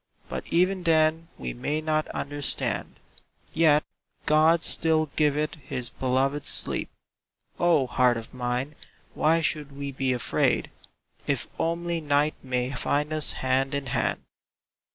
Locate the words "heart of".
7.85-8.33